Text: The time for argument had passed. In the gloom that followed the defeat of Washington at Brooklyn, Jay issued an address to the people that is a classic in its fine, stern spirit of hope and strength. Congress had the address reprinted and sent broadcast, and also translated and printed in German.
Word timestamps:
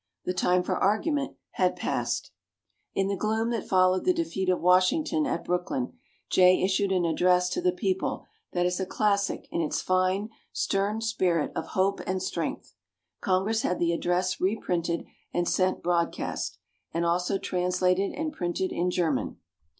The 0.25 0.33
time 0.33 0.63
for 0.63 0.73
argument 0.75 1.35
had 1.51 1.75
passed. 1.75 2.31
In 2.95 3.07
the 3.07 3.15
gloom 3.15 3.51
that 3.51 3.69
followed 3.69 4.03
the 4.03 4.15
defeat 4.15 4.49
of 4.49 4.59
Washington 4.59 5.27
at 5.27 5.43
Brooklyn, 5.45 5.93
Jay 6.27 6.63
issued 6.63 6.91
an 6.91 7.05
address 7.05 7.49
to 7.49 7.61
the 7.61 7.71
people 7.71 8.25
that 8.51 8.65
is 8.65 8.79
a 8.79 8.87
classic 8.87 9.47
in 9.51 9.61
its 9.61 9.83
fine, 9.83 10.31
stern 10.51 11.01
spirit 11.01 11.51
of 11.55 11.67
hope 11.77 11.99
and 12.07 12.19
strength. 12.19 12.73
Congress 13.21 13.61
had 13.61 13.77
the 13.77 13.93
address 13.93 14.41
reprinted 14.41 15.05
and 15.35 15.47
sent 15.47 15.83
broadcast, 15.83 16.57
and 16.91 17.05
also 17.05 17.37
translated 17.37 18.11
and 18.11 18.33
printed 18.33 18.71
in 18.71 18.89
German. 18.89 19.37